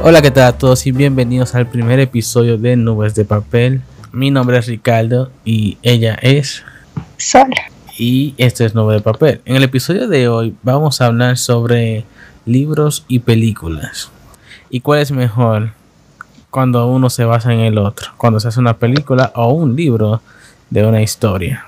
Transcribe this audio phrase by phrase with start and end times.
[0.00, 3.82] Hola, ¿qué tal a todos y bienvenidos al primer episodio de Nubes de Papel?
[4.12, 6.62] Mi nombre es Ricardo y ella es
[7.16, 7.50] Sol.
[7.98, 9.40] Y esto es Nubes de Papel.
[9.44, 12.04] En el episodio de hoy vamos a hablar sobre
[12.46, 14.10] libros y películas.
[14.70, 15.72] ¿Y cuál es mejor
[16.50, 18.12] cuando uno se basa en el otro?
[18.16, 20.22] Cuando se hace una película o un libro
[20.70, 21.66] de una historia.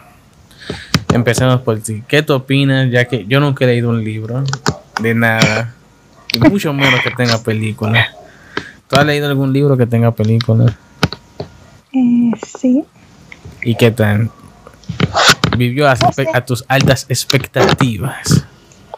[1.12, 2.04] Empecemos por ti.
[2.06, 2.88] ¿Qué tú opinas?
[2.92, 4.44] Ya que yo nunca he leído un libro
[5.00, 5.74] de nada.
[6.32, 8.06] Y mucho menos que tenga película.
[8.90, 10.76] ¿Tú has leído algún libro que tenga película?
[11.92, 12.84] Eh, sí.
[13.62, 14.30] ¿Y qué tal?
[15.56, 15.94] ¿Vivió a,
[16.34, 18.44] a tus altas expectativas?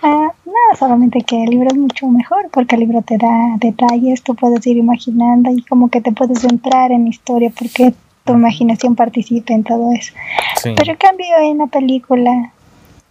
[0.03, 4.23] Ah, nada, solamente que el libro es mucho mejor porque el libro te da detalles,
[4.23, 7.93] tú puedes ir imaginando y como que te puedes entrar en la historia porque
[8.25, 10.15] tu imaginación participa en todo eso.
[10.63, 12.51] Pero en cambio en la película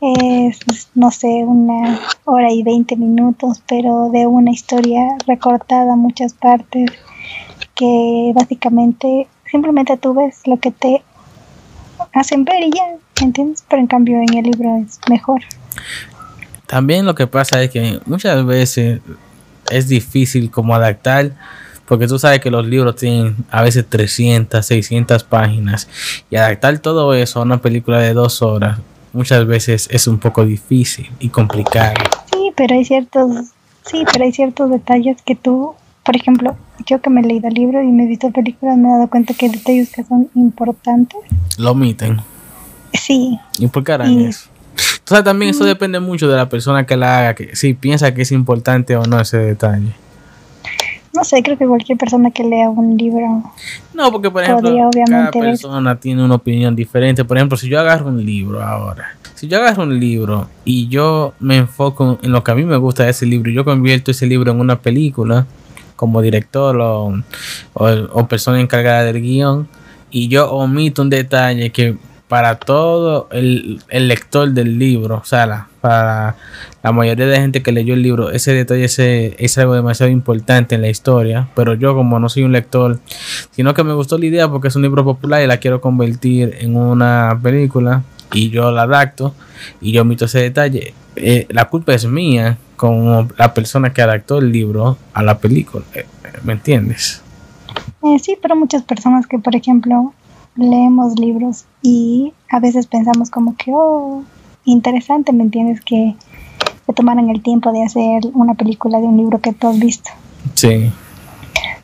[0.02, 0.60] es,
[0.96, 6.92] no sé, una hora y veinte minutos, pero de una historia recortada muchas partes
[7.76, 11.04] que básicamente simplemente tú ves lo que te
[12.14, 12.84] hacen ver y ya,
[13.22, 13.64] ¿entiendes?
[13.70, 15.42] Pero en cambio en el libro es mejor.
[16.66, 19.02] También lo que pasa es que muchas veces
[19.70, 21.34] es difícil como adaptar
[21.86, 25.90] porque tú sabes que los libros tienen a veces 300, 600 páginas
[26.30, 28.80] y adaptar todo eso a una película de dos horas
[29.14, 31.96] muchas veces es un poco difícil y complicado.
[32.32, 33.48] Sí, pero hay ciertos,
[33.86, 35.74] sí, pero hay ciertos detalles que tú,
[36.04, 38.90] por ejemplo, yo que me he leído el libro y me he visto películas, me
[38.90, 41.20] he dado cuenta que hay detalles que son importantes.
[41.58, 42.22] Lo omiten.
[42.94, 43.40] Sí.
[43.60, 44.50] ¿Y por qué harán eso?
[45.00, 48.22] Entonces también eso depende mucho de la persona que la haga, que si piensa que
[48.22, 49.94] es importante o no ese detalle.
[51.14, 53.44] No sé, creo que cualquier persona que lea un libro.
[53.94, 54.74] No, porque por ejemplo,
[55.08, 57.26] cada persona tiene una opinión diferente.
[57.26, 61.34] Por ejemplo, si yo agarro un libro ahora, si yo agarro un libro y yo
[61.40, 64.12] me enfoco en lo que a mí me gusta de ese libro y yo convierto
[64.12, 65.46] ese libro en una película
[65.96, 67.14] como director o,
[67.74, 69.68] o persona encargada del guion
[70.12, 71.98] y yo omito un detalle que
[72.32, 76.38] para todo el, lector del libro, o sea, para
[76.82, 78.86] la mayoría de gente que leyó el libro, ese detalle
[79.38, 83.00] es algo demasiado importante en la historia, pero yo como no soy un lector,
[83.52, 86.56] sino que me gustó la idea porque es un libro popular y la quiero convertir
[86.62, 89.36] en una película y yo la adapto
[89.82, 94.38] y yo omito ese detalle, eh, la culpa es mía como la persona que adaptó
[94.38, 95.84] el libro a la película,
[96.46, 97.22] ¿me entiendes?
[98.04, 100.14] Eh, sí, pero muchas personas que, por ejemplo,
[100.56, 104.24] leemos libros y a veces pensamos como que, oh,
[104.66, 105.82] interesante, ¿me entiendes?
[105.82, 106.16] Que
[106.86, 110.10] se tomaran el tiempo de hacer una película de un libro que tú has visto.
[110.56, 110.92] Sí.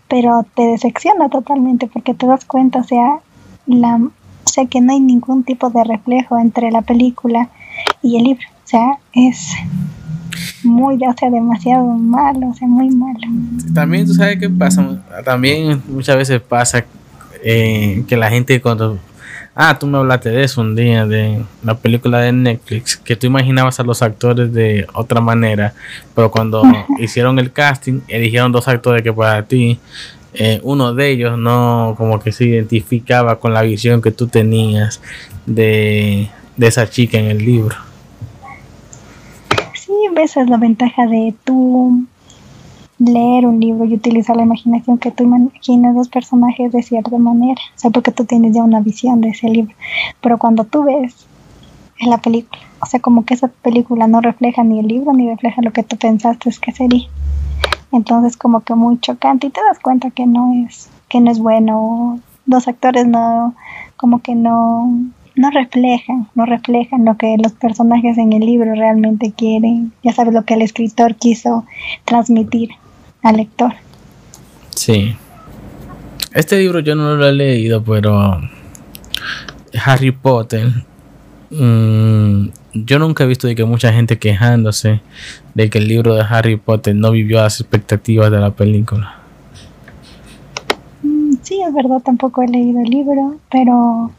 [0.07, 3.19] Pero te decepciona totalmente porque te das cuenta, o sea,
[3.66, 7.50] la, o sea, que no hay ningún tipo de reflejo entre la película
[8.01, 8.47] y el libro.
[8.63, 9.53] O sea, es
[10.63, 13.19] muy, o sea, demasiado malo, o sea, muy malo.
[13.73, 16.85] También tú sabes qué pasa, también muchas veces pasa
[17.49, 18.99] eh, que la gente cuando...
[19.55, 23.25] Ah, tú me hablaste de eso un día, de la película de Netflix, que tú
[23.25, 25.73] imaginabas a los actores de otra manera,
[26.13, 26.61] pero cuando
[26.99, 29.79] hicieron el casting, eligieron dos actores que para ti,
[30.33, 35.01] eh, uno de ellos no como que se identificaba con la visión que tú tenías
[35.45, 37.77] de, de esa chica en el libro.
[39.73, 42.05] Sí, esa es la ventaja de tú
[42.99, 47.61] leer un libro y utilizar la imaginación que tú imaginas los personajes de cierta manera,
[47.75, 49.75] o sea, porque tú tienes ya una visión de ese libro,
[50.21, 51.27] pero cuando tú ves
[51.99, 55.29] en la película, o sea, como que esa película no refleja ni el libro ni
[55.29, 57.07] refleja lo que tú pensaste que sería,
[57.91, 59.47] entonces como que muy chocante.
[59.47, 63.55] Y te das cuenta que no es, que no es bueno, los actores no,
[63.95, 64.91] como que no,
[65.35, 70.33] no reflejan, no reflejan lo que los personajes en el libro realmente quieren, ya sabes
[70.33, 71.65] lo que el escritor quiso
[72.05, 72.71] transmitir
[73.27, 73.73] al lector.
[74.75, 75.15] Sí.
[76.33, 78.39] Este libro yo no lo he leído, pero
[79.83, 80.67] Harry Potter,
[81.49, 85.01] mm, yo nunca he visto de que mucha gente quejándose
[85.53, 89.15] de que el libro de Harry Potter no vivió las expectativas de la película.
[91.03, 94.12] Mm, sí, es verdad, tampoco he leído el libro, pero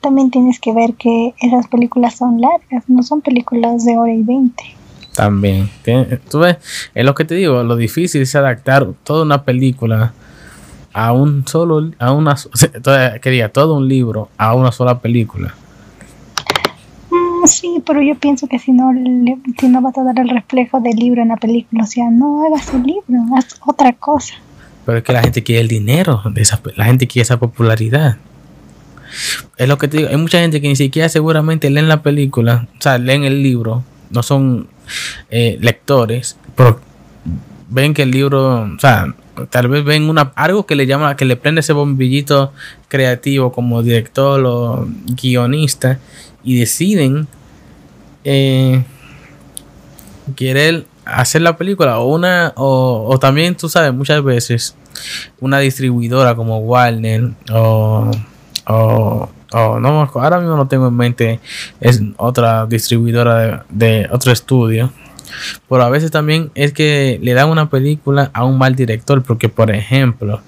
[0.00, 4.22] también tienes que ver que esas películas son largas, no son películas de hora y
[4.22, 4.77] veinte.
[5.18, 5.68] También.
[6.30, 6.58] Tú ves,
[6.94, 10.12] es lo que te digo, lo difícil es adaptar toda una película
[10.92, 12.36] a un solo, a una,
[13.20, 15.52] quería todo un libro a una sola película.
[17.10, 18.92] Mm, sí, pero yo pienso que si no,
[19.58, 22.46] si no vas a dar el reflejo del libro en la película, o sea, no
[22.46, 24.34] hagas un libro, haz otra cosa.
[24.86, 28.18] Pero es que la gente quiere el dinero, de esa, la gente quiere esa popularidad.
[29.56, 32.68] Es lo que te digo, hay mucha gente que ni siquiera seguramente leen la película,
[32.78, 34.68] o sea, leen el libro, no son
[35.30, 36.36] eh, lectores,
[37.68, 39.14] ven que el libro, o sea,
[39.50, 42.52] tal vez ven una algo que le llama, que le prende ese bombillito
[42.88, 44.88] creativo como director o
[45.20, 45.98] guionista
[46.42, 47.28] y deciden
[48.24, 48.84] eh,
[50.36, 54.74] querer hacer la película o una o, también tú sabes muchas veces
[55.40, 58.10] una distribuidora como Warner o,
[59.52, 61.40] no ahora mismo no tengo en mente
[61.80, 64.92] es otra distribuidora de, otro estudio
[65.68, 69.48] pero a veces también es que le dan una película a un mal director porque
[69.48, 70.40] por ejemplo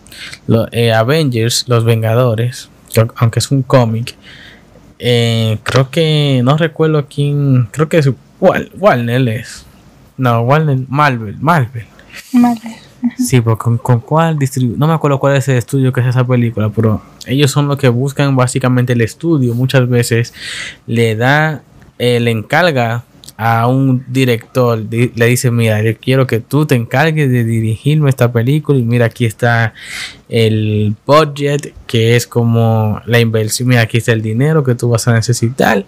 [0.46, 2.70] los eh, Avengers los Vengadores
[3.16, 4.16] aunque es un cómic
[4.98, 8.10] eh, creo que no recuerdo quién creo que es
[8.40, 9.66] Warner es
[10.20, 11.38] no, Warner, Marvel.
[11.40, 11.86] Marvel.
[13.18, 16.06] Sí, pues con, con cuál distribu no me acuerdo cuál es el estudio que es
[16.06, 19.54] esa película, pero ellos son los que buscan básicamente el estudio.
[19.54, 20.34] Muchas veces
[20.86, 21.62] le da,
[21.98, 23.04] eh, le encarga
[23.42, 28.30] a un director, le dice, mira, yo quiero que tú te encargues de dirigirme esta
[28.30, 29.72] película y mira, aquí está
[30.28, 35.08] el budget, que es como la inversión, mira, aquí está el dinero que tú vas
[35.08, 35.86] a necesitar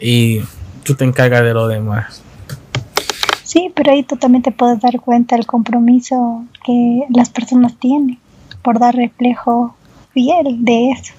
[0.00, 0.40] y
[0.82, 2.22] tú te encargas de lo demás.
[3.50, 8.16] Sí, pero ahí tú también te puedes dar cuenta del compromiso que las personas tienen
[8.62, 9.74] por dar reflejo
[10.12, 11.14] fiel de eso.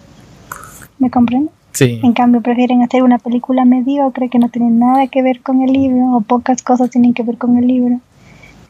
[0.97, 1.51] ¿Me comprendes?
[1.73, 1.99] Sí.
[2.01, 5.73] En cambio, prefieren hacer una película mediocre que no tiene nada que ver con el
[5.73, 7.99] libro o pocas cosas tienen que ver con el libro.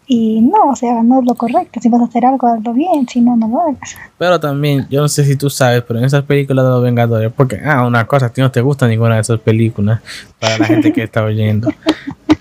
[0.08, 1.80] Y no, o sea, no es lo correcto.
[1.80, 3.96] Si vas a hacer algo, hazlo bien, si no, no lo hagas.
[4.18, 7.32] Pero también, yo no sé si tú sabes, pero en esas películas de los Vengadores,
[7.32, 10.02] porque, ah, una cosa, a ti no te gusta ninguna de esas películas,
[10.40, 11.72] para la gente que está oyendo.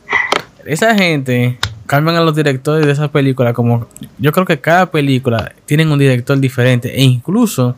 [0.67, 5.53] esa gente cambian a los directores de esa película como yo creo que cada película
[5.67, 6.97] tienen un director diferente.
[6.97, 7.75] E incluso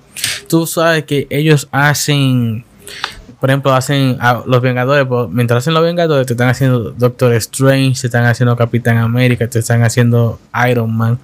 [0.48, 2.64] tú sabes que ellos hacen
[3.40, 8.02] por ejemplo hacen los Vengadores pues, mientras hacen los Vengadores te están haciendo Doctor Strange
[8.02, 10.38] te están haciendo Capitán América te están haciendo
[10.70, 11.18] Iron Man.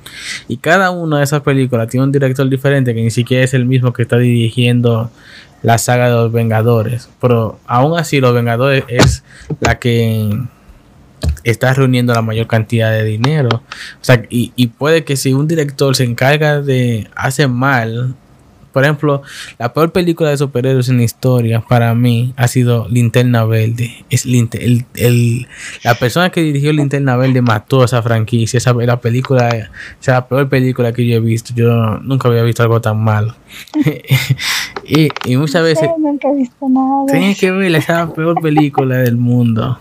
[0.49, 3.67] Y cada una de esas películas tiene un director diferente que ni siquiera es el
[3.67, 5.11] mismo que está dirigiendo
[5.63, 7.09] la saga de los Vengadores.
[7.21, 9.25] Pero aún así los Vengadores es
[9.61, 10.39] la que
[11.45, 13.49] estás reuniendo la mayor cantidad de dinero.
[13.53, 18.15] O sea, y, y, puede que si un director se encarga de hacer mal,
[18.73, 19.23] por ejemplo,
[19.59, 24.05] la peor película de superhéroes en la historia para mí ha sido Linterna Verde.
[24.11, 25.49] Es el, el,
[25.83, 28.59] la persona que dirigió Linterna Verde mató esa franquicia.
[28.59, 29.71] Esa la película,
[30.01, 31.53] esa la peor película que yo he visto.
[31.57, 33.35] Yo nunca había visto algo tan malo.
[34.85, 35.89] y, y, muchas veces.
[35.99, 37.07] nunca he visto nada.
[37.11, 39.79] Tienes que ver esa peor película del mundo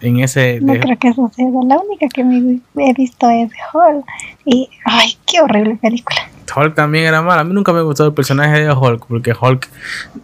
[0.00, 0.60] en ese...
[0.60, 1.62] No creo que suceda.
[1.64, 4.04] La única que me he visto es Hulk.
[4.44, 6.18] Y, ay, qué horrible película.
[6.54, 7.42] Hulk también era mala.
[7.42, 9.68] A mí nunca me gustó el personaje de Hulk porque Hulk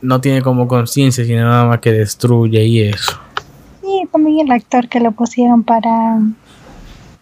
[0.02, 3.18] no tiene como conciencia, sino nada más que destruye y eso.
[3.82, 6.18] Y también el actor que lo pusieron para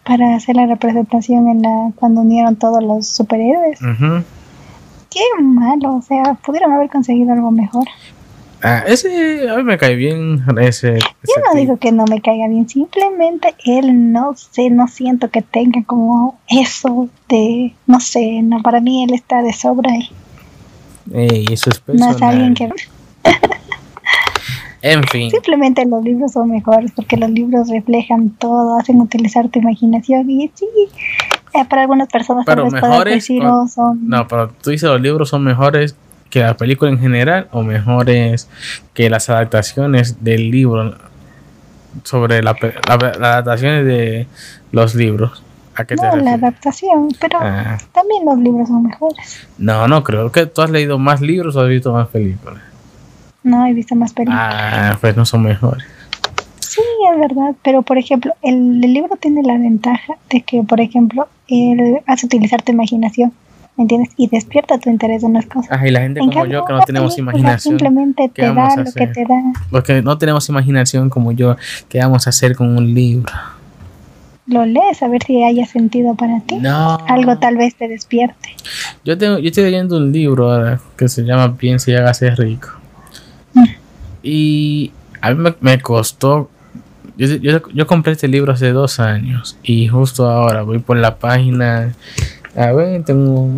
[0.05, 3.79] para hacer la representación en la cuando unieron todos los superhéroes.
[3.79, 7.85] Qué malo, o sea, pudieron haber conseguido algo mejor.
[8.61, 10.43] Ah, ese a mí me cae bien.
[10.59, 15.29] Ese, Yo no digo que no me caiga bien, simplemente él no sé, no siento
[15.29, 20.09] que tenga como eso de, no sé, no para mí él está de sobra ahí.
[21.13, 22.69] Ey, eso es No es alguien que.
[24.81, 25.29] en fin.
[25.29, 30.49] Simplemente los libros son mejores porque los libros reflejan todo, hacen utilizar tu imaginación y
[30.53, 30.65] sí,
[31.53, 34.09] eh, para algunas personas pero mejores no, son...
[34.09, 35.95] no, pero tú dices los libros son mejores
[36.35, 38.49] que la película en general o mejores
[38.93, 40.93] que las adaptaciones del libro
[42.03, 42.57] sobre la,
[42.89, 44.27] las adaptaciones de
[44.73, 45.41] los libros.
[45.75, 47.77] ¿A qué no, la adaptación, pero ah.
[47.93, 49.47] también los libros son mejores.
[49.57, 52.61] No, no creo que tú has leído más libros o has visto más películas.
[53.41, 54.53] No, he visto más películas.
[54.53, 55.85] Ah, pues no son mejores.
[56.59, 56.81] Sí,
[57.13, 61.29] es verdad, pero por ejemplo, el, el libro tiene la ventaja de que, por ejemplo,
[61.47, 63.31] él hace utilizar tu imaginación.
[63.77, 64.13] ¿Me entiendes?
[64.17, 65.79] Y despierta tu interés en las cosas.
[65.85, 67.77] y la gente como yo que no tenemos imaginación.
[67.77, 69.41] Simplemente te da lo que te da.
[69.69, 71.55] Porque no tenemos imaginación como yo,
[71.89, 73.33] ¿qué vamos a hacer con un libro?
[74.47, 76.57] Lo lees a ver si haya sentido para ti.
[76.57, 76.97] No.
[77.07, 78.49] Algo tal vez te despierte.
[79.03, 82.69] Yo, tengo, yo estoy leyendo un libro ahora que se llama Piensa y hágase rico.
[83.53, 83.63] Mm.
[84.21, 84.91] Y
[85.21, 86.49] a mí me, costó
[87.17, 91.17] yo, yo, yo, compré este libro hace dos años y justo ahora voy por la
[91.17, 91.95] página
[92.55, 93.49] a ver, tengo.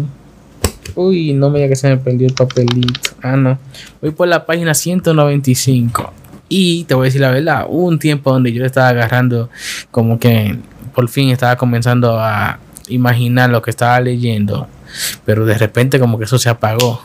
[0.96, 3.12] Uy, no me diga que se me perdió el papelito.
[3.22, 3.60] Ah, no.
[4.02, 6.14] Voy por la página 195.
[6.50, 9.50] Y te voy a decir la verdad, hubo un tiempo donde yo estaba agarrando,
[9.92, 10.58] como que
[10.96, 14.68] por fin estaba comenzando a imaginar lo que estaba leyendo.
[15.26, 17.02] Pero de repente, como que eso se apagó.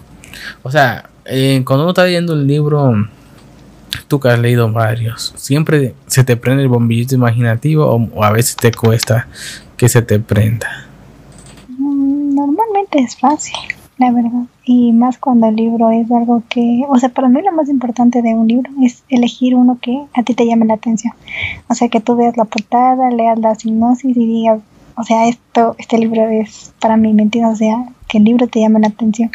[0.62, 2.94] O sea, eh, cuando uno está leyendo un libro,
[4.08, 8.56] tú que has leído varios, siempre se te prende el bombillito imaginativo o a veces
[8.56, 9.28] te cuesta
[9.76, 10.91] que se te prenda?
[12.92, 13.56] Es fácil,
[13.96, 14.44] la verdad.
[14.64, 18.20] Y más cuando el libro es algo que, o sea, para mí lo más importante
[18.20, 21.14] de un libro es elegir uno que a ti te llame la atención.
[21.68, 24.60] O sea, que tú veas la portada, leas la sinopsis y digas,
[24.96, 27.54] o sea, esto, este libro es para mí, ¿me entiendes?
[27.54, 29.30] O sea, que el libro te llame la atención.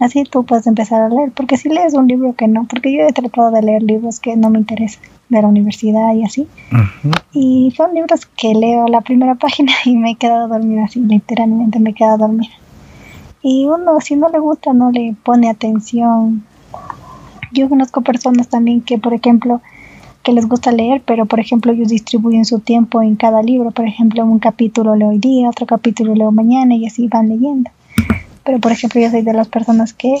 [0.00, 3.02] Así tú puedes empezar a leer, porque si lees un libro que no, porque yo
[3.06, 6.48] he tratado de leer libros que no me interesan de la universidad y así.
[7.32, 11.78] Y son libros que leo la primera página y me he quedado dormida así, literalmente
[11.78, 12.50] me he quedado dormida.
[13.48, 16.44] Y uno, si no le gusta, no le pone atención.
[17.52, 19.60] Yo conozco personas también que, por ejemplo,
[20.24, 23.70] que les gusta leer, pero por ejemplo ellos distribuyen su tiempo en cada libro.
[23.70, 27.70] Por ejemplo, un capítulo leo hoy día, otro capítulo leo mañana y así van leyendo.
[28.42, 30.18] Pero por ejemplo yo soy de las personas que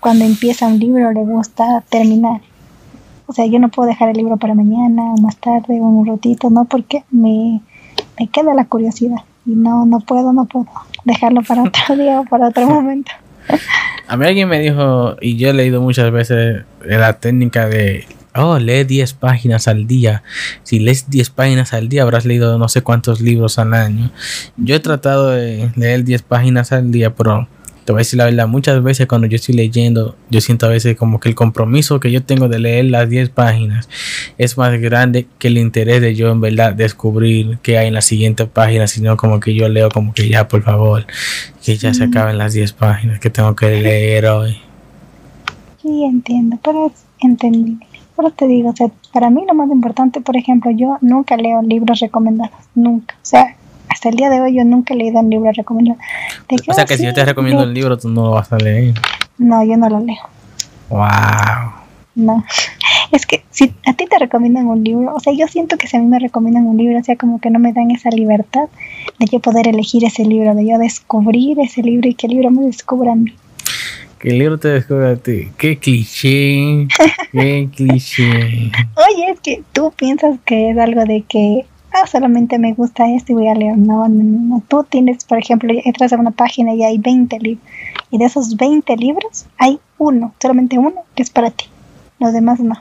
[0.00, 2.40] cuando empieza un libro le gusta terminar.
[3.26, 6.48] O sea, yo no puedo dejar el libro para mañana, más tarde o un ratito,
[6.48, 7.60] no, porque me,
[8.18, 9.18] me queda la curiosidad.
[9.48, 10.66] Y no, no puedo, no puedo
[11.04, 13.10] dejarlo para otro día o para otro momento.
[14.06, 18.58] A mí alguien me dijo, y yo he leído muchas veces la técnica de, oh,
[18.58, 20.22] lee 10 páginas al día.
[20.64, 24.10] Si lees 10 páginas al día, habrás leído no sé cuántos libros al año.
[24.58, 27.48] Yo he tratado de leer 10 páginas al día, pero
[27.88, 30.68] te voy a decir la verdad, muchas veces cuando yo estoy leyendo, yo siento a
[30.68, 33.88] veces como que el compromiso que yo tengo de leer las 10 páginas
[34.36, 38.02] es más grande que el interés de yo en verdad descubrir qué hay en la
[38.02, 41.06] siguiente página, sino como que yo leo como que ya, por favor,
[41.64, 44.58] que ya se acaben las 10 páginas que tengo que leer hoy.
[45.80, 47.86] Sí, entiendo, pero es entendible.
[48.14, 51.62] Pero te digo, o sea, para mí lo más importante, por ejemplo, yo nunca leo
[51.62, 53.14] libros recomendados, nunca.
[53.14, 53.56] O sea,
[53.88, 55.98] hasta el día de hoy yo nunca he leído un libro recomendado.
[56.68, 58.94] O sea que si yo te recomiendo un libro, tú no lo vas a leer.
[59.38, 60.22] No, yo no lo leo.
[60.88, 61.72] Wow.
[62.14, 62.44] No.
[63.12, 65.96] Es que si a ti te recomiendan un libro, o sea, yo siento que si
[65.96, 68.68] a mí me recomiendan un libro, o sea, como que no me dan esa libertad
[69.18, 72.50] de yo poder elegir ese libro, de yo descubrir ese libro y que el libro
[72.50, 73.32] me descubra a mí.
[74.18, 75.50] Que el libro te descubra a ti.
[75.56, 76.88] Qué cliché.
[77.32, 78.72] Qué cliché.
[78.96, 83.32] Oye, es que tú piensas que es algo de que ah, solamente me gusta esto
[83.32, 83.76] y voy a leer.
[83.78, 84.62] No, no, no.
[84.68, 87.64] Tú tienes, por ejemplo, entras a una página y hay 20 libros.
[88.10, 91.66] Y de esos 20 libros, hay uno, solamente uno, que es para ti.
[92.18, 92.74] Los demás no.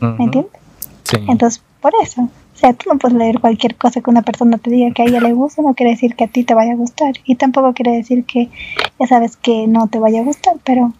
[0.00, 0.52] ¿Me entiendes?
[1.04, 1.18] Sí.
[1.28, 2.22] Entonces, por eso.
[2.22, 5.06] O sea, tú no puedes leer cualquier cosa que una persona te diga que a
[5.06, 7.14] ella le gusta, no quiere decir que a ti te vaya a gustar.
[7.24, 8.50] Y tampoco quiere decir que
[9.00, 10.92] ya sabes que no te vaya a gustar, pero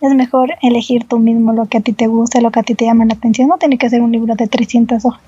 [0.00, 2.74] es mejor elegir tú mismo lo que a ti te gusta, lo que a ti
[2.74, 3.48] te llama la atención.
[3.48, 5.22] No tiene que ser un libro de 300 hojas.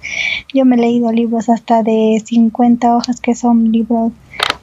[0.53, 4.13] Yo me he leído libros hasta de 50 hojas que son libros,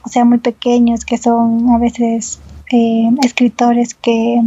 [0.02, 4.40] o sea, muy pequeños, que son a veces eh, escritores que,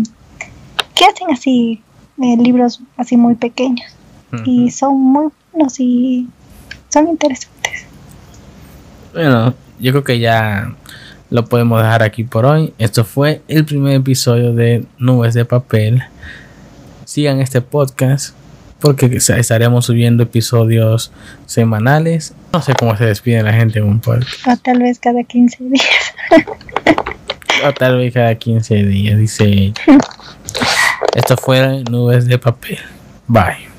[0.96, 1.82] que hacen así
[2.22, 3.88] eh, libros así muy pequeños.
[4.46, 6.28] Y son muy buenos y
[6.90, 7.86] son interesantes.
[9.12, 10.76] Bueno, yo creo que ya
[11.30, 12.74] lo podemos dejar aquí por hoy.
[12.78, 16.04] Esto fue el primer episodio de Nubes de Papel.
[17.06, 18.36] Sigan este podcast
[18.80, 21.12] porque estaremos subiendo episodios
[21.46, 22.34] semanales.
[22.54, 24.48] No sé cómo se despide la gente en un podcast.
[24.48, 26.14] O tal vez cada 15 días.
[27.68, 29.74] o tal vez cada 15 días, dice ella.
[31.16, 32.80] Esto fue Nubes de Papel.
[33.28, 33.70] Bye.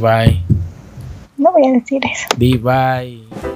[0.00, 0.42] Bye.
[1.38, 2.26] No voy a decir eso.
[2.36, 3.47] Di bye.